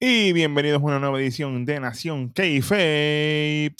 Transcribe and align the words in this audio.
Y 0.00 0.32
bienvenidos 0.32 0.80
a 0.80 0.84
una 0.84 1.00
nueva 1.00 1.18
edición 1.18 1.64
de 1.64 1.80
Nación 1.80 2.32
Keife. 2.32 3.74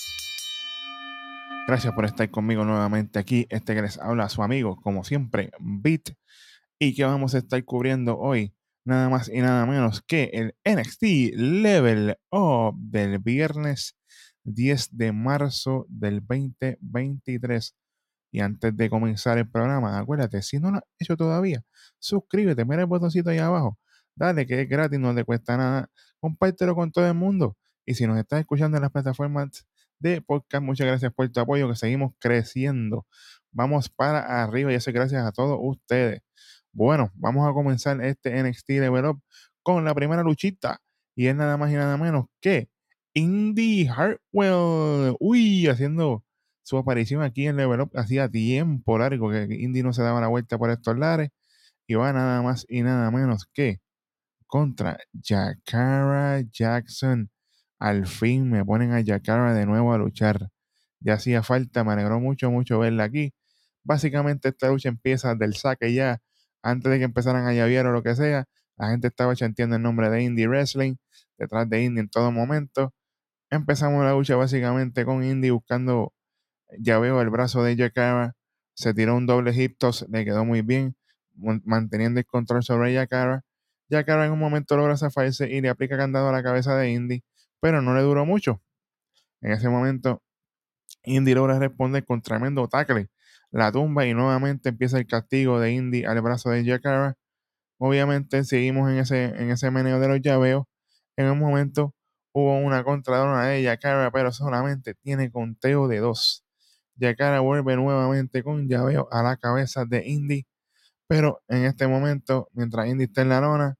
Gracias 1.68 1.95
por 1.95 2.07
estar 2.07 2.29
conmigo 2.29 2.64
nuevamente 2.64 3.21
aquí. 3.21 3.46
Este 3.50 3.73
que 3.73 3.82
les 3.82 3.98
habla 3.98 4.29
su 4.29 4.43
amigo, 4.43 4.81
como 4.82 5.04
siempre, 5.04 5.53
Beat. 5.61 6.17
Y 6.81 6.96
que 6.96 7.04
vamos 7.04 7.36
a 7.36 7.39
estar 7.39 7.64
cubriendo 7.64 8.18
hoy, 8.18 8.53
nada 8.85 9.09
más 9.09 9.29
y 9.29 9.43
nada 9.43 9.64
menos 9.64 10.03
que 10.03 10.31
el 10.32 10.57
NXT 10.64 11.36
Level 11.36 12.17
Up 12.32 12.75
del 12.81 13.21
viernes 13.21 13.96
10 14.43 14.96
de 14.96 15.12
marzo 15.12 15.87
del 15.89 16.21
2023. 16.26 17.76
Y 18.32 18.40
antes 18.40 18.76
de 18.76 18.90
comenzar 18.90 19.39
el 19.39 19.48
programa, 19.48 19.96
acuérdate, 19.96 20.43
si 20.43 20.59
no 20.59 20.73
lo 20.73 20.79
has 20.79 20.85
hecho 20.98 21.17
todavía, 21.17 21.62
suscríbete, 22.00 22.64
mira 22.64 22.81
el 22.81 22.89
botoncito 22.89 23.31
ahí 23.31 23.39
abajo. 23.39 23.79
Dale, 24.18 24.46
que 24.46 24.63
es 24.63 24.68
gratis, 24.68 24.99
no 24.99 25.14
te 25.14 25.22
cuesta 25.25 25.57
nada. 25.57 25.90
Compártelo 26.18 26.75
con 26.75 26.90
todo 26.90 27.07
el 27.07 27.14
mundo. 27.14 27.57
Y 27.86 27.95
si 27.95 28.04
nos 28.07 28.18
estás 28.18 28.40
escuchando 28.40 28.76
en 28.76 28.82
las 28.82 28.90
plataformas 28.90 29.64
de 30.00 30.21
podcast, 30.22 30.64
muchas 30.64 30.89
gracias 30.89 31.13
por 31.13 31.29
tu 31.31 31.39
apoyo, 31.39 31.68
que 31.68 31.76
seguimos 31.76 32.12
creciendo. 32.19 33.06
Vamos 33.53 33.89
para 33.89 34.42
arriba 34.42 34.73
y 34.73 34.75
eso 34.75 34.91
gracias 34.92 35.25
a 35.25 35.31
todos 35.31 35.56
ustedes. 35.62 36.23
Bueno, 36.73 37.12
vamos 37.14 37.48
a 37.48 37.53
comenzar 37.53 38.03
este 38.03 38.42
NXT 38.42 38.70
Level 38.70 39.06
Up 39.06 39.23
con 39.62 39.84
la 39.84 39.95
primera 39.95 40.25
luchita. 40.25 40.81
Y 41.14 41.29
es 41.29 41.37
nada 41.37 41.57
más 41.57 41.70
y 41.70 41.75
nada 41.75 41.97
menos 41.97 42.27
que 42.41 42.69
Indy 43.14 43.87
Hartwell. 43.87 45.14
Uy, 45.20 45.69
haciendo 45.69 46.25
su 46.64 46.77
aparición 46.77 47.23
aquí 47.23 47.47
en 47.47 47.57
Level 47.57 47.83
Up 47.83 47.92
hacía 47.95 48.29
tiempo 48.29 48.98
largo 48.98 49.31
que 49.31 49.47
Indy 49.48 49.85
no 49.85 49.92
se 49.92 50.03
daba 50.03 50.20
la 50.20 50.29
vuelta 50.29 50.59
por 50.59 50.70
estos 50.70 50.98
lares. 50.98 51.31
Y 51.87 51.95
va 51.95 52.12
nada 52.12 52.42
más 52.42 52.67
y 52.69 52.83
nada 52.83 53.11
menos 53.12 53.47
que 53.53 53.81
contra 54.49 54.99
Jakara 55.23 56.43
Jackson. 56.53 57.31
Al 57.79 58.07
fin 58.09 58.51
me 58.51 58.65
ponen 58.65 58.93
a 58.93 59.05
Jakara 59.05 59.55
de 59.55 59.67
nuevo 59.67 59.93
a 59.95 59.99
luchar. 59.99 60.51
Ya 61.01 61.15
hacía 61.15 61.43
falta, 61.45 61.85
me 61.85 61.93
alegró 61.93 62.21
mucho, 62.21 62.51
mucho 62.51 62.81
verla 62.81 63.05
aquí. 63.05 63.35
Básicamente 63.85 64.51
esta 64.51 64.69
lucha 64.71 64.89
empieza 64.91 65.35
del 65.37 65.55
saque 65.57 65.95
ya, 65.95 66.21
antes 66.63 66.91
de 66.93 66.99
que 66.99 67.05
empezaran 67.05 67.47
a 67.47 67.55
llaviar 67.55 67.87
o 67.87 67.93
lo 67.93 68.03
que 68.03 68.17
sea. 68.17 68.47
La 68.77 68.91
gente 68.91 69.09
estaba 69.09 69.37
chanteando 69.37 69.77
el 69.77 69.83
nombre 69.83 70.11
de 70.11 70.23
Indie 70.25 70.49
Wrestling, 70.49 70.97
detrás 71.39 71.69
de 71.71 71.85
Indie 71.85 72.03
en 72.03 72.09
todo 72.11 72.33
momento. 72.33 72.95
Empezamos 73.51 74.05
la 74.05 74.13
lucha 74.13 74.37
básicamente 74.37 75.05
con 75.05 75.25
Indie 75.25 75.53
buscando 75.53 76.13
ya 76.79 76.99
veo 76.99 77.21
el 77.21 77.31
brazo 77.31 77.63
de 77.63 77.77
Jakara. 77.77 78.35
Se 78.75 78.95
tiró 78.95 79.17
un 79.17 79.27
doble 79.27 79.53
hip 79.55 79.79
toss, 79.79 80.07
le 80.11 80.25
quedó 80.25 80.45
muy 80.45 80.63
bien, 80.63 80.97
manteniendo 81.37 82.21
el 82.21 82.27
control 82.27 82.63
sobre 82.63 82.95
Jakara. 82.95 83.45
Jakara 83.91 84.27
en 84.27 84.33
un 84.33 84.39
momento 84.39 84.77
logra 84.77 84.97
zafarse 84.97 85.48
y 85.50 85.61
le 85.61 85.69
aplica 85.69 85.97
candado 85.97 86.28
a 86.28 86.33
la 86.33 86.42
cabeza 86.42 86.77
de 86.77 86.91
Indy, 86.91 87.22
pero 87.61 87.83
no 87.83 87.95
le 87.95 88.03
duró 88.03 88.27
mucho. 88.27 88.62
En 89.41 89.53
ese 89.53 89.69
momento, 89.69 90.22
Indy 91.05 91.34
logra 91.34 91.58
responder 91.58 92.05
con 92.05 92.22
tremendo 92.22 92.69
tackle, 92.69 93.08
la 93.50 93.72
tumba 93.72 94.06
y 94.06 94.14
nuevamente 94.14 94.70
empieza 94.70 94.98
el 94.98 95.06
castigo 95.06 95.61
de 95.61 95.72
Indy 95.72 96.05
al 96.05 96.20
brazo 96.22 96.50
de 96.50 96.64
Jakara. 96.64 97.17
Obviamente 97.78 98.45
seguimos 98.45 98.91
en 98.91 98.98
ese, 98.98 99.25
en 99.27 99.50
ese 99.50 99.70
meneo 99.70 100.00
de 100.00 100.08
los 100.08 100.20
llaveos. 100.20 100.67
En 101.17 101.27
un 101.30 101.39
momento 101.39 101.95
hubo 102.33 102.58
una 102.58 102.84
contradona 102.84 103.46
de 103.48 103.64
Jakara, 103.64 104.11
pero 104.13 104.33
solamente 104.33 104.95
tiene 104.95 105.30
conteo 105.30 105.89
de 105.89 105.98
dos. 105.98 106.45
Yakara 106.96 107.40
vuelve 107.40 107.77
nuevamente 107.77 108.42
con 108.42 108.68
llaveo 108.68 109.08
a 109.13 109.23
la 109.23 109.36
cabeza 109.36 109.84
de 109.84 110.07
Indy. 110.08 110.46
Pero 111.08 111.42
en 111.48 111.64
este 111.64 111.89
momento, 111.89 112.48
mientras 112.52 112.86
Indy 112.86 113.05
está 113.05 113.23
en 113.23 113.30
la 113.30 113.41
lona, 113.41 113.77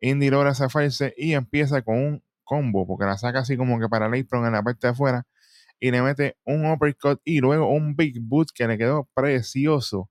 Indy 0.00 0.30
logra 0.30 0.54
zafarse 0.54 1.14
y 1.16 1.32
empieza 1.32 1.82
con 1.82 1.96
un 1.98 2.22
combo, 2.44 2.86
porque 2.86 3.06
la 3.06 3.18
saca 3.18 3.40
así 3.40 3.56
como 3.56 3.80
que 3.80 3.88
para 3.88 4.06
el 4.06 4.22
apron 4.22 4.46
en 4.46 4.52
la 4.52 4.62
parte 4.62 4.86
de 4.86 4.92
afuera 4.92 5.26
y 5.80 5.90
le 5.90 6.02
mete 6.02 6.36
un 6.44 6.66
uppercut 6.66 7.20
y 7.24 7.40
luego 7.40 7.70
un 7.70 7.96
big 7.96 8.20
boot 8.20 8.50
que 8.54 8.66
le 8.66 8.78
quedó 8.78 9.08
precioso. 9.14 10.10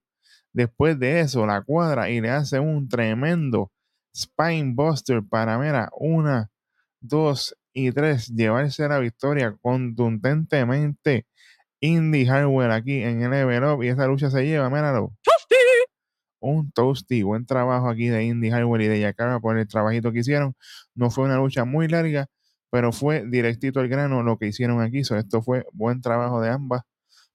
Después 0.54 1.00
de 1.00 1.22
eso, 1.22 1.46
la 1.46 1.62
cuadra 1.62 2.10
y 2.10 2.22
le 2.22 2.30
hace 2.32 2.60
un 2.60 2.88
tremendo 2.90 3.72
spine 4.16 4.74
buster 4.74 5.22
para, 5.24 5.60
mira, 5.60 5.90
una, 5.94 6.50
dos 7.00 7.56
y 7.74 7.92
tres, 7.92 8.28
llevarse 8.28 8.88
la 8.88 9.00
victoria 9.00 9.56
contundentemente 9.62 11.28
Indy 11.80 12.26
Hardware 12.26 12.72
aquí 12.72 13.04
en 13.04 13.22
el 13.22 13.32
Level 13.32 13.84
y 13.84 13.90
esta 13.90 14.08
lucha 14.08 14.32
se 14.32 14.44
lleva, 14.46 14.70
míralo. 14.70 15.14
Un 16.48 16.72
toasty, 16.72 17.24
buen 17.24 17.46
trabajo 17.46 17.90
aquí 17.90 18.08
de 18.08 18.24
Indy 18.24 18.50
Hardware 18.50 18.84
y 18.84 18.88
de 18.88 19.00
Yakara 19.02 19.42
por 19.42 19.58
el 19.58 19.68
trabajito 19.68 20.14
que 20.14 20.20
hicieron. 20.20 20.56
No 20.96 21.12
fue 21.12 21.26
una 21.26 21.36
lucha 21.36 21.66
muy 21.66 21.90
larga, 21.90 22.28
pero 22.72 22.94
fue 22.94 23.26
directito 23.28 23.82
al 23.82 23.90
grano 23.90 24.24
lo 24.24 24.38
que 24.38 24.48
hicieron 24.48 24.80
aquí. 24.82 25.00
esto 25.00 25.42
fue 25.42 25.66
buen 25.74 26.00
trabajo 26.00 26.40
de 26.40 26.50
ambas 26.50 26.84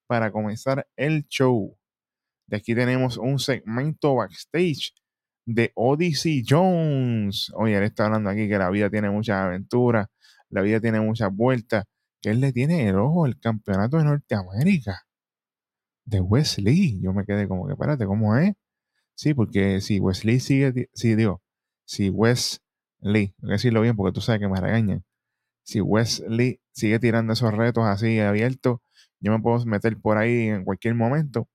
para 0.06 0.33
comenzar 0.33 0.87
el 0.97 1.27
show. 1.28 1.77
De 2.47 2.56
aquí 2.56 2.75
tenemos 2.75 3.19
un 3.19 3.39
segmento 3.39 4.15
backstage 4.15 4.95
de 5.45 5.72
Odyssey 5.75 6.43
Jones. 6.49 7.53
Oye, 7.55 7.77
él 7.77 7.84
está 7.84 8.06
hablando 8.06 8.31
aquí 8.31 8.49
que 8.49 8.56
la 8.56 8.71
vida 8.71 8.89
tiene 8.89 9.11
muchas 9.11 9.37
aventuras, 9.45 10.06
la 10.49 10.62
vida 10.62 10.81
tiene 10.81 11.03
muchas 11.03 11.31
vueltas 11.31 11.84
que 12.22 12.31
él 12.31 12.41
le 12.41 12.51
tiene 12.55 12.89
el 12.89 12.97
ojo 12.97 13.27
al 13.27 13.39
campeonato 13.39 13.99
de 13.99 14.05
Norteamérica 14.05 15.03
de 16.06 16.21
Wesley. 16.21 16.99
Yo 17.03 17.12
me 17.12 17.27
quedé 17.27 17.47
como 17.47 17.67
que, 17.67 17.75
espérate, 17.75 18.06
¿cómo 18.06 18.37
es? 18.39 18.55
Sí, 19.15 19.34
porque 19.34 19.81
si 19.81 20.00
Wesley 20.00 20.41
sigue, 20.41 20.89
si 20.95 21.15
digo, 21.15 21.43
si 21.84 22.11
Wesley, 22.11 23.34
voy 23.39 23.50
a 23.50 23.53
decirlo 23.53 23.81
bien 23.83 23.97
porque 23.97 24.12
tú 24.15 24.21
sabes 24.21 24.41
que 24.41 24.49
me 24.49 24.61
regañan, 24.61 25.05
si 25.65 25.81
Wesley 25.81 26.61
sigue 26.73 26.99
tirando 26.99 27.33
esos 27.34 27.53
retos 27.55 27.84
así 27.87 28.19
abiertos, 28.21 28.78
yo 29.21 29.33
me 29.33 29.41
puedo 29.41 29.65
meter 29.67 29.99
por 30.01 30.19
ahí 30.19 30.49
en 30.49 30.65
cualquier 30.65 30.95
momento. 30.95 31.49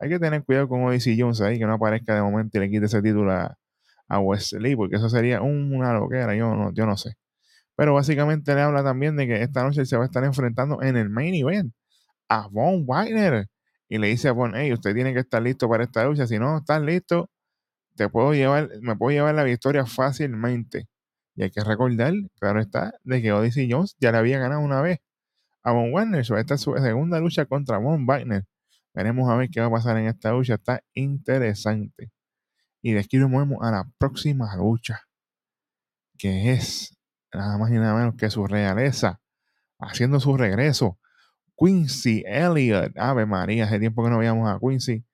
Hay 0.00 0.10
que 0.10 0.18
tener 0.18 0.44
cuidado 0.44 0.68
con 0.68 0.84
Odyssey 0.84 1.18
Jones 1.20 1.40
ahí, 1.42 1.58
que 1.58 1.66
no 1.66 1.74
aparezca 1.74 2.14
de 2.14 2.22
momento 2.22 2.58
y 2.58 2.60
le 2.62 2.70
quite 2.70 2.86
ese 2.86 3.02
título 3.02 3.32
a, 3.32 3.56
Wesley, 4.20 4.76
porque 4.76 4.96
eso 4.96 5.08
sería 5.08 5.40
una 5.42 5.92
loquera, 5.94 6.34
yo 6.36 6.54
no, 6.56 6.72
yo 6.74 6.86
no 6.86 6.96
sé. 6.96 7.14
Pero 7.76 7.94
básicamente 7.94 8.54
le 8.54 8.62
habla 8.62 8.84
también 8.84 9.16
de 9.16 9.26
que 9.26 9.42
esta 9.42 9.62
noche 9.64 9.86
se 9.86 9.96
va 9.96 10.04
a 10.04 10.06
estar 10.06 10.24
enfrentando 10.24 10.82
en 10.82 10.96
el 10.96 11.10
main 11.10 11.34
event 11.34 11.72
a 12.28 12.48
Von 12.48 12.86
Wagner. 12.86 13.48
Y 13.90 13.98
le 13.98 14.06
dice 14.06 14.28
a 14.28 14.32
Von, 14.32 14.54
hey, 14.54 14.72
usted 14.72 14.94
tiene 14.94 15.12
que 15.12 15.18
estar 15.18 15.42
listo 15.42 15.68
para 15.68 15.82
esta 15.82 16.04
lucha. 16.04 16.24
Si 16.24 16.38
no 16.38 16.58
estás 16.58 16.80
listo, 16.80 17.28
te 17.96 18.08
puedo 18.08 18.32
llevar, 18.32 18.70
me 18.80 18.94
puedo 18.94 19.10
llevar 19.10 19.34
la 19.34 19.42
victoria 19.42 19.84
fácilmente. 19.84 20.88
Y 21.34 21.42
hay 21.42 21.50
que 21.50 21.64
recordar, 21.64 22.14
claro 22.38 22.60
está, 22.60 22.94
de 23.02 23.20
que 23.20 23.32
Odyssey 23.32 23.68
Jones 23.68 23.96
ya 23.98 24.12
le 24.12 24.18
había 24.18 24.38
ganado 24.38 24.60
una 24.60 24.80
vez 24.80 25.00
a 25.64 25.72
Von 25.72 25.92
Wagner. 25.92 26.20
esta 26.20 26.54
es 26.54 26.60
su 26.60 26.72
segunda 26.76 27.18
lucha 27.18 27.46
contra 27.46 27.78
Von 27.78 28.06
Wagner. 28.06 28.46
Veremos 28.94 29.28
a 29.28 29.34
ver 29.34 29.50
qué 29.50 29.60
va 29.60 29.66
a 29.66 29.70
pasar 29.70 29.96
en 29.96 30.06
esta 30.06 30.30
lucha. 30.30 30.54
Está 30.54 30.84
interesante. 30.94 32.12
Y 32.82 32.92
de 32.92 33.00
aquí 33.00 33.16
nos 33.18 33.28
movemos 33.28 33.58
a 33.60 33.72
la 33.72 33.90
próxima 33.98 34.54
lucha, 34.54 35.02
que 36.16 36.52
es 36.52 36.96
nada 37.34 37.58
más 37.58 37.72
y 37.72 37.74
nada 37.74 37.94
menos 37.94 38.14
que 38.14 38.30
su 38.30 38.46
realeza, 38.46 39.20
haciendo 39.80 40.20
su 40.20 40.36
regreso. 40.36 40.99
Quincy 41.60 42.24
Elliott, 42.26 42.96
Ave 42.96 43.26
María, 43.26 43.66
hace 43.66 43.78
tiempo 43.78 44.02
que 44.02 44.10
no 44.10 44.18
veíamos 44.18 44.48
a 44.48 44.58
Quincy. 44.58 45.04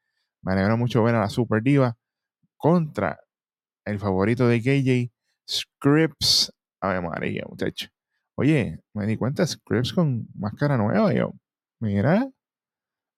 Me 0.43 0.53
alegra 0.53 0.77
mucho 0.77 1.03
ver 1.03 1.17
a 1.17 1.21
la 1.21 1.29
Super 1.29 1.61
Diva 1.61 1.97
contra 2.57 3.19
el 3.85 3.99
favorito 3.99 4.47
de 4.47 4.61
KJ, 4.61 5.13
Scripps. 5.49 6.53
Ave 6.81 7.01
María, 7.01 7.45
muchacho. 7.49 7.89
Oye, 8.37 8.81
me 8.95 9.07
di 9.07 9.17
cuenta, 9.17 9.45
Scripps 9.47 9.93
con 9.93 10.29
máscara 10.35 10.77
nueva. 10.77 11.13
Yo, 11.13 11.33
mira, 11.81 12.29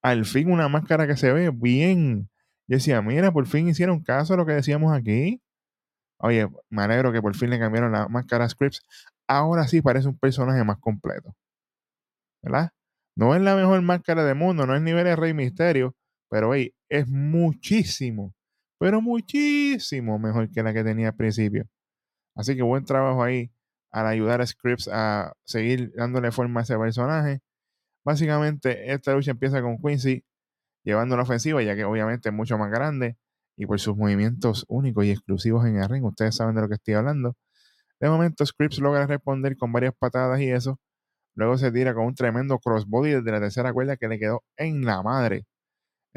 al 0.02 0.24
fin 0.24 0.50
una 0.50 0.68
máscara 0.68 1.06
que 1.06 1.16
se 1.16 1.32
ve 1.32 1.50
bien. 1.50 2.30
Yo 2.66 2.76
decía, 2.76 3.02
mira, 3.02 3.32
por 3.32 3.46
fin 3.46 3.68
hicieron 3.68 4.02
caso 4.02 4.34
a 4.34 4.36
lo 4.38 4.46
que 4.46 4.52
decíamos 4.52 4.92
aquí. 4.96 5.42
Oye, 6.18 6.48
me 6.70 6.82
alegro 6.82 7.12
que 7.12 7.22
por 7.22 7.36
fin 7.36 7.50
le 7.50 7.58
cambiaron 7.58 7.92
la 7.92 8.08
máscara 8.08 8.46
a 8.46 8.48
Scripps. 8.48 8.82
Ahora 9.28 9.68
sí 9.68 9.82
parece 9.82 10.08
un 10.08 10.18
personaje 10.18 10.64
más 10.64 10.78
completo. 10.78 11.34
¿Verdad? 12.42 12.72
No 13.18 13.34
es 13.34 13.42
la 13.42 13.56
mejor 13.56 13.82
máscara 13.82 14.24
del 14.24 14.36
mundo, 14.36 14.64
no 14.64 14.76
es 14.76 14.80
nivel 14.80 15.02
de 15.02 15.16
Rey 15.16 15.34
Misterio, 15.34 15.96
pero 16.30 16.50
oye, 16.50 16.72
es 16.88 17.08
muchísimo, 17.08 18.32
pero 18.78 19.00
muchísimo 19.02 20.20
mejor 20.20 20.48
que 20.52 20.62
la 20.62 20.72
que 20.72 20.84
tenía 20.84 21.08
al 21.08 21.16
principio. 21.16 21.64
Así 22.36 22.54
que 22.54 22.62
buen 22.62 22.84
trabajo 22.84 23.24
ahí 23.24 23.50
al 23.90 24.06
ayudar 24.06 24.40
a 24.40 24.46
Scripps 24.46 24.88
a 24.92 25.32
seguir 25.44 25.92
dándole 25.96 26.30
forma 26.30 26.60
a 26.60 26.62
ese 26.62 26.78
personaje. 26.78 27.40
Básicamente, 28.04 28.92
esta 28.92 29.14
lucha 29.14 29.32
empieza 29.32 29.62
con 29.62 29.78
Quincy 29.78 30.24
llevando 30.84 31.16
la 31.16 31.24
ofensiva, 31.24 31.60
ya 31.62 31.74
que 31.74 31.84
obviamente 31.84 32.28
es 32.28 32.34
mucho 32.36 32.56
más 32.56 32.70
grande 32.70 33.18
y 33.56 33.66
por 33.66 33.80
sus 33.80 33.96
movimientos 33.96 34.64
únicos 34.68 35.04
y 35.06 35.10
exclusivos 35.10 35.66
en 35.66 35.78
el 35.82 35.88
ring. 35.88 36.04
Ustedes 36.04 36.36
saben 36.36 36.54
de 36.54 36.62
lo 36.62 36.68
que 36.68 36.74
estoy 36.74 36.94
hablando. 36.94 37.36
De 38.00 38.08
momento, 38.10 38.46
Scripps 38.46 38.78
logra 38.78 39.08
responder 39.08 39.56
con 39.56 39.72
varias 39.72 39.94
patadas 39.98 40.40
y 40.40 40.50
eso. 40.52 40.78
Luego 41.38 41.56
se 41.56 41.70
tira 41.70 41.94
con 41.94 42.04
un 42.04 42.16
tremendo 42.16 42.58
crossbody 42.58 43.12
desde 43.12 43.30
la 43.30 43.38
tercera 43.38 43.72
cuerda 43.72 43.96
que 43.96 44.08
le 44.08 44.18
quedó 44.18 44.42
en 44.56 44.84
la 44.84 45.04
madre. 45.04 45.46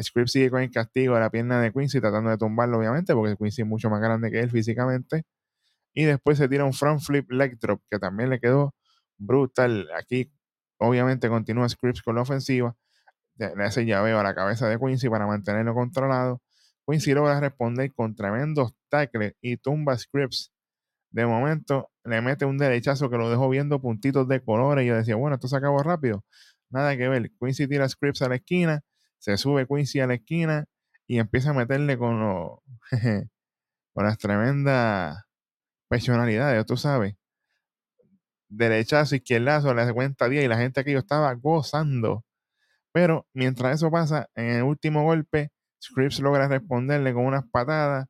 Scripps 0.01 0.31
sigue 0.31 0.49
con 0.49 0.63
el 0.63 0.71
castigo 0.71 1.13
de 1.13 1.19
la 1.19 1.29
pierna 1.29 1.61
de 1.61 1.71
Quincy 1.71 2.01
tratando 2.01 2.31
de 2.31 2.37
tumbarlo, 2.39 2.79
obviamente, 2.79 3.13
porque 3.13 3.37
Quincy 3.37 3.61
es 3.61 3.67
mucho 3.67 3.91
más 3.91 4.01
grande 4.01 4.31
que 4.31 4.39
él 4.39 4.49
físicamente. 4.49 5.23
Y 5.93 6.05
después 6.05 6.39
se 6.39 6.49
tira 6.49 6.65
un 6.65 6.73
front 6.73 7.01
flip 7.01 7.31
leg 7.31 7.59
drop, 7.59 7.81
que 7.91 7.99
también 7.99 8.31
le 8.31 8.39
quedó 8.39 8.73
brutal. 9.19 9.89
Aquí, 9.95 10.33
obviamente, 10.79 11.29
continúa 11.29 11.69
Scripps 11.69 12.01
con 12.01 12.15
la 12.15 12.23
ofensiva. 12.23 12.75
Le 13.37 13.63
hace 13.63 13.85
llaveo 13.85 14.19
a 14.19 14.23
la 14.23 14.33
cabeza 14.33 14.67
de 14.69 14.79
Quincy 14.79 15.07
para 15.07 15.27
mantenerlo 15.27 15.75
controlado. 15.75 16.41
Quincy 16.87 17.13
logra 17.13 17.39
responder 17.39 17.93
con 17.93 18.15
tremendos 18.15 18.73
tackles 18.89 19.35
y 19.39 19.57
tumba 19.57 19.95
Scripps. 19.99 20.50
De 21.11 21.25
momento, 21.25 21.89
le 22.05 22.21
mete 22.21 22.45
un 22.45 22.57
derechazo 22.57 23.09
que 23.09 23.17
lo 23.17 23.29
dejó 23.29 23.49
viendo 23.49 23.81
puntitos 23.81 24.27
de 24.27 24.41
colores. 24.41 24.85
Y 24.85 24.87
yo 24.87 24.95
decía, 24.95 25.15
bueno, 25.15 25.35
esto 25.35 25.47
se 25.47 25.57
acabó 25.57 25.83
rápido. 25.83 26.23
Nada 26.69 26.95
que 26.97 27.07
ver. 27.09 27.31
Quincy 27.39 27.67
tira 27.67 27.87
Scripps 27.87 28.21
a 28.21 28.29
la 28.29 28.35
esquina. 28.35 28.81
Se 29.19 29.37
sube 29.37 29.67
Quincy 29.67 29.99
a 29.99 30.07
la 30.07 30.15
esquina 30.15 30.65
y 31.07 31.19
empieza 31.19 31.51
a 31.51 31.53
meterle 31.53 31.97
con, 31.97 32.19
con 33.93 34.05
las 34.05 34.17
tremendas 34.17 35.23
personalidades, 35.89 36.65
tú 36.65 36.77
sabes. 36.77 37.15
Derechazo, 38.49 39.15
izquierdazo, 39.15 39.73
le 39.73 39.81
hace 39.81 39.93
cuenta 39.93 40.29
10 40.29 40.45
y 40.45 40.47
la 40.47 40.57
gente 40.57 40.79
aquí 40.81 40.91
yo 40.93 40.99
estaba 40.99 41.33
gozando. 41.33 42.23
Pero 42.93 43.27
mientras 43.33 43.75
eso 43.75 43.91
pasa, 43.91 44.29
en 44.35 44.47
el 44.51 44.63
último 44.63 45.03
golpe, 45.03 45.51
Scripps 45.83 46.19
logra 46.21 46.47
responderle 46.47 47.13
con 47.13 47.25
unas 47.25 47.43
patadas. 47.51 48.07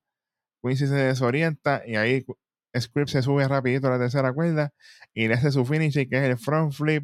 Quincy 0.64 0.88
se 0.88 0.96
desorienta 0.96 1.84
y 1.86 1.96
ahí 1.96 2.26
Scripps 2.78 3.12
se 3.12 3.22
sube 3.22 3.48
rapidito 3.48 3.88
a 3.88 3.92
la 3.92 4.00
tercera 4.00 4.34
cuerda 4.34 4.74
y 5.14 5.28
le 5.28 5.34
hace 5.34 5.52
su 5.52 5.66
finish 5.66 5.94
que 5.94 6.18
es 6.18 6.24
el 6.24 6.38
front 6.38 6.74
flip, 6.74 7.04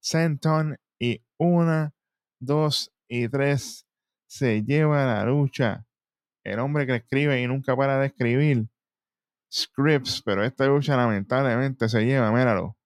senton 0.00 0.76
y 0.98 1.22
una, 1.38 1.92
dos 2.38 2.92
y 3.08 3.28
tres 3.28 3.86
se 4.26 4.62
lleva 4.62 5.06
la 5.06 5.24
lucha. 5.24 5.86
El 6.44 6.58
hombre 6.58 6.86
que 6.86 6.96
escribe 6.96 7.40
y 7.40 7.46
nunca 7.46 7.76
para 7.76 7.98
de 7.98 8.06
escribir 8.06 8.68
scripts, 9.52 10.22
pero 10.22 10.44
esta 10.44 10.66
lucha 10.66 10.96
lamentablemente 10.96 11.88
se 11.88 12.04
lleva, 12.04 12.30
míralo. 12.30 12.76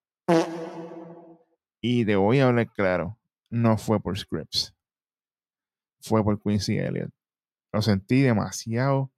Y 1.81 2.05
te 2.05 2.17
voy 2.17 2.41
a 2.41 2.47
hablar 2.47 2.71
claro, 2.73 3.19
no 3.49 3.79
fue 3.79 4.01
por 4.01 4.19
scripts, 4.19 4.75
fue 6.01 6.23
por 6.23 6.41
Quincy 6.41 6.79
Elliott. 6.79 7.11
Lo 7.73 7.83
sentí 7.83 8.21
demasiado, 8.21 9.13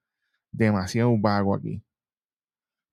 demasiado 0.50 1.16
vago 1.18 1.54
aquí. 1.54 1.82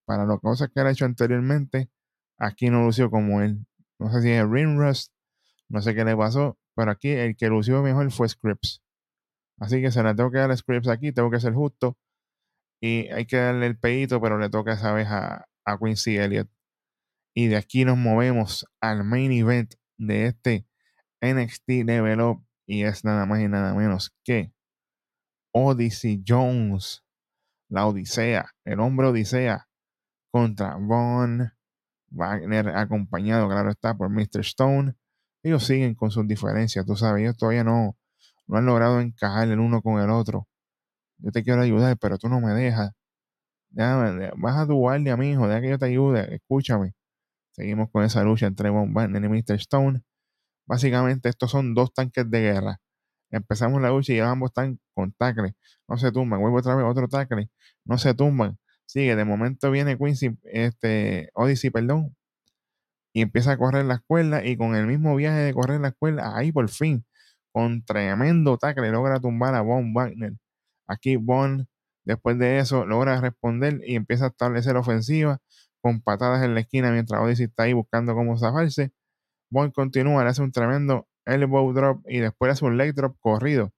Para 0.09 0.25
las 0.25 0.39
cosas 0.39 0.69
que 0.73 0.79
ha 0.79 0.89
hecho 0.89 1.05
anteriormente, 1.05 1.91
aquí 2.39 2.71
no 2.71 2.83
lució 2.83 3.11
como 3.11 3.43
él. 3.43 3.67
No 3.99 4.11
sé 4.11 4.23
si 4.23 4.31
es 4.31 4.43
Ring 4.49 4.79
Rust, 4.79 5.13
no 5.67 5.83
sé 5.83 5.93
qué 5.93 6.03
le 6.03 6.17
pasó, 6.17 6.57
pero 6.75 6.89
aquí 6.89 7.09
el 7.09 7.37
que 7.37 7.47
lució 7.47 7.83
mejor 7.83 8.11
fue 8.11 8.27
Scripps. 8.27 8.81
Así 9.59 9.83
que 9.83 9.91
se 9.91 10.01
le 10.01 10.15
tengo 10.15 10.31
que 10.31 10.39
dar 10.39 10.57
Scripps 10.57 10.87
aquí, 10.87 11.11
tengo 11.11 11.29
que 11.29 11.39
ser 11.39 11.53
justo. 11.53 11.95
Y 12.81 13.07
hay 13.09 13.27
que 13.27 13.37
darle 13.37 13.67
el 13.67 13.77
pedito, 13.77 14.19
pero 14.19 14.39
le 14.39 14.49
toca 14.49 14.73
esa 14.73 14.93
vez 14.93 15.07
a, 15.09 15.47
a 15.63 15.77
Quincy 15.77 16.17
Elliott. 16.17 16.49
Y 17.35 17.45
de 17.45 17.57
aquí 17.57 17.85
nos 17.85 17.99
movemos 17.99 18.65
al 18.81 19.03
main 19.03 19.31
event 19.31 19.75
de 19.99 20.25
este 20.25 20.65
NXT 21.21 21.85
Level. 21.85 22.37
Y 22.65 22.83
es 22.83 23.05
nada 23.05 23.27
más 23.27 23.41
y 23.41 23.47
nada 23.47 23.75
menos 23.75 24.17
que 24.23 24.51
Odyssey 25.53 26.23
Jones. 26.27 27.03
La 27.69 27.85
Odisea, 27.85 28.49
el 28.65 28.79
hombre 28.79 29.05
Odisea 29.05 29.68
contra 30.31 30.75
Von 30.75 31.51
Wagner, 32.11 32.69
acompañado, 32.69 33.47
claro 33.47 33.71
está, 33.71 33.95
por 33.95 34.09
Mr. 34.09 34.41
Stone. 34.41 34.95
Ellos 35.43 35.65
siguen 35.65 35.95
con 35.95 36.11
sus 36.11 36.27
diferencias, 36.27 36.85
tú 36.85 36.95
sabes, 36.95 37.21
ellos 37.23 37.37
todavía 37.37 37.63
no, 37.63 37.97
no 38.47 38.57
han 38.57 38.65
logrado 38.65 38.99
encajar 38.99 39.47
el 39.49 39.59
uno 39.59 39.81
con 39.81 40.01
el 40.01 40.09
otro. 40.09 40.47
Yo 41.19 41.31
te 41.31 41.43
quiero 41.43 41.61
ayudar, 41.61 41.97
pero 41.97 42.17
tú 42.17 42.29
no 42.29 42.41
me 42.41 42.53
dejas. 42.53 42.91
Déjame, 43.69 44.31
baja 44.37 44.67
tu 44.67 44.75
guardia, 44.75 45.17
mi 45.17 45.31
hijo, 45.31 45.47
deja 45.47 45.61
que 45.61 45.69
yo 45.69 45.79
te 45.79 45.85
ayude, 45.85 46.35
escúchame. 46.35 46.93
Seguimos 47.51 47.89
con 47.91 48.03
esa 48.03 48.23
lucha 48.23 48.47
entre 48.47 48.69
Von 48.69 48.93
Wagner 48.93 49.23
y 49.23 49.29
Mr. 49.29 49.55
Stone. 49.55 50.01
Básicamente, 50.65 51.29
estos 51.29 51.51
son 51.51 51.73
dos 51.73 51.93
tanques 51.93 52.29
de 52.29 52.41
guerra. 52.41 52.79
Empezamos 53.31 53.81
la 53.81 53.89
lucha 53.89 54.13
y 54.13 54.19
ambos 54.19 54.51
están 54.51 54.79
con 54.93 55.11
tackle. 55.13 55.55
No 55.87 55.97
se 55.97 56.11
tumban. 56.11 56.41
Vuelvo 56.41 56.57
otra 56.59 56.75
vez 56.75 56.85
otro 56.85 57.07
tackle. 57.07 57.49
No 57.85 57.97
se 57.97 58.13
tumban. 58.13 58.57
Sigue. 58.89 59.15
De 59.15 59.23
momento 59.23 59.69
viene 59.69 59.97
Quincy, 59.99 60.35
este, 60.45 61.29
Odyssey, 61.35 61.69
perdón. 61.69 62.15
Y 63.13 63.21
empieza 63.21 63.51
a 63.51 63.57
correr 63.57 63.85
la 63.85 63.95
escuela. 63.95 64.43
Y 64.43 64.57
con 64.57 64.75
el 64.75 64.87
mismo 64.87 65.15
viaje 65.15 65.37
de 65.39 65.53
correr 65.53 65.79
la 65.79 65.89
escuela, 65.89 66.35
ahí 66.35 66.51
por 66.51 66.69
fin, 66.69 67.05
con 67.51 67.83
tremendo 67.85 68.57
tackle, 68.57 68.89
logra 68.91 69.19
tumbar 69.19 69.53
a 69.53 69.61
Von 69.61 69.93
Wagner. 69.93 70.33
Aquí 70.87 71.17
Von, 71.17 71.67
después 72.03 72.39
de 72.39 72.57
eso, 72.59 72.85
logra 72.85 73.21
responder 73.21 73.79
y 73.85 73.95
empieza 73.95 74.25
a 74.25 74.27
establecer 74.29 74.75
ofensiva 74.75 75.39
con 75.81 76.01
patadas 76.01 76.43
en 76.43 76.55
la 76.55 76.61
esquina 76.61 76.91
mientras 76.91 77.21
Odyssey 77.21 77.45
está 77.45 77.63
ahí 77.63 77.73
buscando 77.73 78.15
cómo 78.15 78.39
zafarse. 78.39 78.91
Von 79.51 79.71
continúa, 79.71 80.23
le 80.23 80.31
hace 80.31 80.41
un 80.41 80.51
tremendo 80.51 81.07
elbow 81.25 81.71
drop 81.73 82.03
y 82.07 82.19
después 82.19 82.51
hace 82.53 82.65
un 82.65 82.77
leg 82.77 82.95
drop 82.95 83.17
corrido 83.19 83.71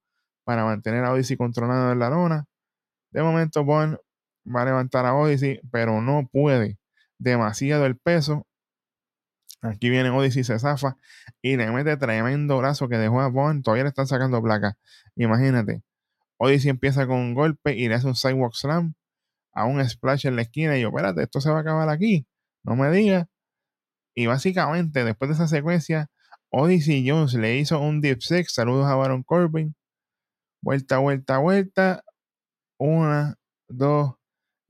para 0.46 0.64
mantener 0.66 1.04
a 1.04 1.12
Odyssey 1.14 1.38
controlado 1.38 1.92
en 1.92 2.00
la 2.00 2.10
lona. 2.10 2.46
De 3.12 3.24
momento, 3.24 3.66
Von 3.66 4.00
va 4.46 4.64
a 4.64 4.66
levantar 4.66 5.06
a 5.06 5.14
Odyssey, 5.16 5.62
pero 5.72 6.02
no 6.02 6.28
puede. 6.32 6.80
Demasiado 7.18 7.86
el 7.86 7.98
peso. 7.98 8.48
Aquí 9.62 9.90
viene 9.90 10.10
Odyssey, 10.10 10.44
se 10.44 10.58
zafa 10.58 10.98
y 11.42 11.56
le 11.56 11.70
mete 11.72 11.96
tremendo 11.98 12.58
brazo 12.58 12.90
que 12.90 12.98
dejó 12.98 13.22
a 13.22 13.28
Von. 13.30 13.62
Todavía 13.62 13.84
le 13.84 13.90
están 13.90 14.08
sacando 14.08 14.42
placa. 14.42 14.78
Imagínate. 15.16 15.84
Odyssey 16.38 16.72
empieza 16.72 17.06
con 17.06 17.18
un 17.18 17.34
golpe 17.36 17.76
y 17.76 17.88
le 17.88 17.96
hace 17.96 18.08
un 18.08 18.16
sidewalk 18.16 18.56
slam 18.56 18.96
a 19.54 19.66
un 19.66 19.88
splash 19.88 20.26
en 20.26 20.36
la 20.36 20.44
esquina. 20.44 20.78
Y 20.78 20.82
yo, 20.82 20.90
espérate, 20.90 21.22
esto 21.24 21.42
se 21.42 21.52
va 21.52 21.58
a 21.60 21.62
acabar 21.62 21.90
aquí. 21.90 22.26
No 22.64 22.76
me 22.76 22.90
digas. 22.90 23.28
Y 24.16 24.26
básicamente, 24.26 25.04
después 25.04 25.30
de 25.30 25.36
esa 25.36 25.48
secuencia, 25.48 26.10
Odyssey 26.50 27.08
Jones 27.08 27.36
le 27.36 27.58
hizo 27.58 27.80
un 27.80 28.02
deep 28.02 28.22
six. 28.22 28.54
Saludos 28.54 28.88
a 28.88 28.96
Baron 28.96 29.24
Corbin. 29.24 29.76
Vuelta, 30.62 30.98
vuelta, 30.98 31.38
vuelta. 31.38 32.04
Una, 32.78 33.36
dos 33.68 34.16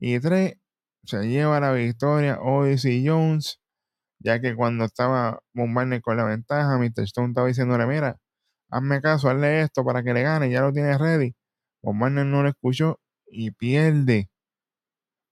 y 0.02 0.18
tres. 0.18 0.56
Se 1.04 1.28
lleva 1.28 1.60
la 1.60 1.72
victoria 1.72 2.40
Odyssey 2.40 3.06
Jones. 3.06 3.60
Ya 4.18 4.40
que 4.40 4.54
cuando 4.56 4.84
estaba 4.84 5.40
Bombardier 5.54 6.02
con 6.02 6.16
la 6.16 6.24
ventaja, 6.24 6.76
Mr. 6.78 7.04
Stone 7.04 7.28
estaba 7.28 7.46
diciéndole: 7.46 7.86
Mira, 7.86 8.18
hazme 8.70 9.00
caso, 9.00 9.30
hazle 9.30 9.62
esto 9.62 9.84
para 9.84 10.02
que 10.02 10.12
le 10.12 10.22
gane. 10.22 10.50
Ya 10.50 10.60
lo 10.62 10.72
tienes 10.72 10.98
ready. 10.98 11.36
Bombardier 11.82 12.26
no 12.26 12.42
lo 12.42 12.48
escuchó 12.48 13.00
y 13.26 13.52
pierde. 13.52 14.28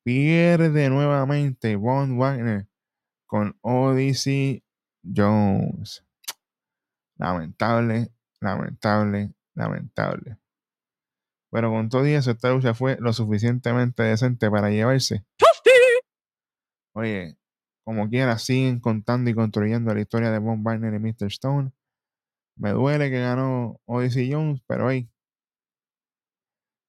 Pierde 0.04 0.88
nuevamente 0.88 1.74
Von 1.76 2.16
Wagner 2.16 2.66
con 3.26 3.56
Odyssey 3.62 4.62
Jones. 5.04 6.04
Lamentable, 7.16 8.12
lamentable, 8.40 9.34
lamentable. 9.54 10.38
Pero 11.50 11.70
con 11.70 11.88
todo 11.88 12.04
eso, 12.04 12.30
esta 12.30 12.50
lucha 12.50 12.74
fue 12.74 12.96
lo 13.00 13.12
suficientemente 13.12 14.02
decente 14.02 14.50
para 14.50 14.70
llevarse. 14.70 15.24
Oye, 16.94 17.36
como 17.84 18.08
quiera, 18.08 18.38
siguen 18.38 18.80
contando 18.80 19.30
y 19.30 19.34
construyendo 19.34 19.92
la 19.94 20.00
historia 20.00 20.30
de 20.30 20.38
Von 20.38 20.62
Wagner 20.62 20.94
y 20.94 20.98
Mr. 20.98 21.26
Stone. 21.26 21.72
Me 22.56 22.70
duele 22.70 23.10
que 23.10 23.20
ganó 23.20 23.80
Odyssey 23.86 24.32
Jones, 24.32 24.60
pero 24.66 24.90
hey, 24.90 25.10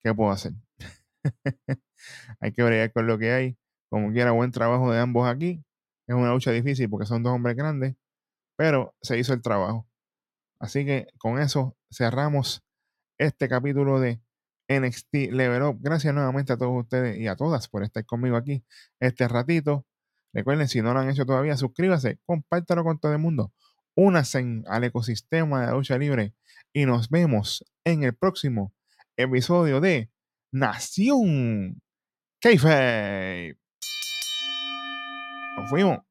¿qué 0.04 0.14
puedo 0.14 0.32
hacer? 0.32 0.54
hay 2.40 2.52
que 2.52 2.64
bregar 2.64 2.92
con 2.92 3.08
lo 3.08 3.18
que 3.18 3.32
hay. 3.32 3.58
Como 3.90 4.12
quiera, 4.12 4.32
buen 4.32 4.52
trabajo 4.52 4.92
de 4.92 5.00
ambos 5.00 5.28
aquí. 5.28 5.64
Es 6.08 6.16
una 6.16 6.34
lucha 6.34 6.52
difícil 6.52 6.90
porque 6.90 7.06
son 7.06 7.24
dos 7.24 7.34
hombres 7.34 7.56
grandes, 7.56 7.96
pero 8.58 8.96
se 9.02 9.18
hizo 9.18 9.34
el 9.34 9.42
trabajo. 9.42 9.88
Así 10.60 10.86
que 10.86 11.08
con 11.18 11.40
eso 11.40 11.76
cerramos 11.92 12.64
este 13.18 13.48
capítulo 13.48 14.00
de 14.00 14.22
NXT 14.80 15.32
Level 15.32 15.64
Up. 15.64 15.78
Gracias 15.82 16.14
nuevamente 16.14 16.54
a 16.54 16.58
todos 16.58 16.84
ustedes 16.84 17.18
y 17.18 17.28
a 17.28 17.36
todas 17.36 17.68
por 17.68 17.84
estar 17.84 18.06
conmigo 18.06 18.38
aquí 18.38 18.64
este 19.00 19.28
ratito. 19.28 19.86
Recuerden, 20.34 20.68
si 20.68 20.82
no 20.82 20.94
lo 20.94 21.00
han 21.00 21.10
hecho 21.10 21.26
todavía, 21.26 21.58
suscríbase, 21.58 22.20
compártalo 22.26 22.84
con 22.84 23.00
todo 23.00 23.12
el 23.12 23.20
mundo. 23.20 23.52
Únanse 23.96 24.64
al 24.68 24.84
ecosistema 24.84 25.62
de 25.62 25.68
la 25.68 25.74
lucha 25.74 25.98
libre 25.98 26.34
y 26.74 26.86
nos 26.86 27.10
vemos 27.10 27.66
en 27.84 28.04
el 28.04 28.16
próximo 28.16 28.74
episodio 29.18 29.82
de 29.82 30.10
Nación 30.52 31.82
Keife. 32.40 33.58
Nos 35.58 35.70
fuimos. 35.70 36.11